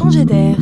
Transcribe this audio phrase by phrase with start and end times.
[0.00, 0.56] changer d'air.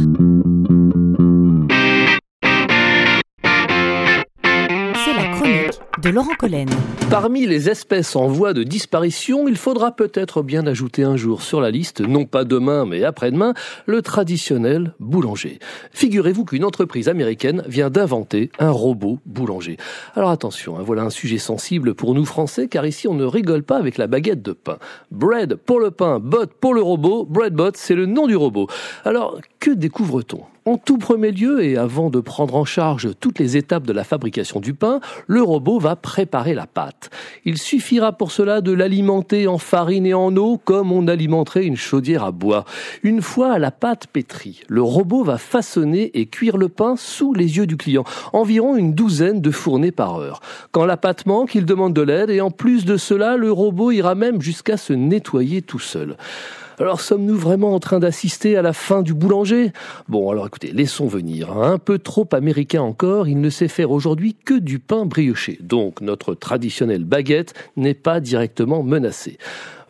[6.03, 6.69] De Laurent Collen.
[7.11, 11.61] Parmi les espèces en voie de disparition, il faudra peut-être bien ajouter un jour sur
[11.61, 13.55] la liste, non pas demain mais après-demain,
[13.87, 15.59] le traditionnel boulanger.
[15.93, 19.77] Figurez-vous qu'une entreprise américaine vient d'inventer un robot boulanger.
[20.15, 23.63] Alors attention, hein, voilà un sujet sensible pour nous Français, car ici on ne rigole
[23.63, 24.79] pas avec la baguette de pain.
[25.11, 28.67] Bread pour le pain, bot pour le robot, Breadbot c'est le nom du robot.
[29.05, 30.43] Alors que découvre-t-on?
[30.65, 34.05] En tout premier lieu, et avant de prendre en charge toutes les étapes de la
[34.05, 37.11] fabrication du pain, le robot va préparer la pâte.
[37.45, 41.77] Il suffira pour cela de l'alimenter en farine et en eau comme on alimenterait une
[41.77, 42.65] chaudière à bois.
[43.03, 47.59] Une fois la pâte pétrie, le robot va façonner et cuire le pain sous les
[47.59, 50.41] yeux du client, environ une douzaine de fournées par heure.
[50.73, 53.91] Quand la pâte manque, il demande de l'aide et en plus de cela, le robot
[53.91, 56.17] ira même jusqu'à se nettoyer tout seul.
[56.81, 59.73] Alors sommes-nous vraiment en train d'assister à la fin du boulanger?
[60.09, 61.51] Bon, alors écoutez, laissons venir.
[61.51, 61.73] Hein.
[61.73, 65.59] Un peu trop américain encore, il ne sait faire aujourd'hui que du pain brioché.
[65.61, 69.39] Donc notre traditionnelle baguette n'est pas directement menacée.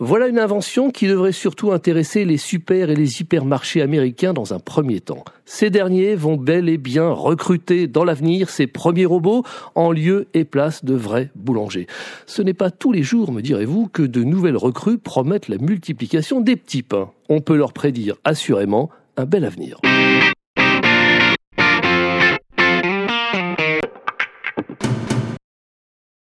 [0.00, 4.60] Voilà une invention qui devrait surtout intéresser les super et les hypermarchés américains dans un
[4.60, 5.24] premier temps.
[5.44, 9.42] Ces derniers vont bel et bien recruter dans l'avenir ces premiers robots
[9.74, 11.88] en lieu et place de vrais boulangers.
[12.26, 16.40] Ce n'est pas tous les jours, me direz-vous, que de nouvelles recrues promettent la multiplication
[16.40, 17.10] des petits pains.
[17.28, 19.80] On peut leur prédire assurément un bel avenir.